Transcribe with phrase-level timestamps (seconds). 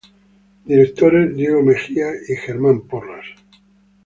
[0.65, 3.23] Directores Diego Mejia y Germán Porras.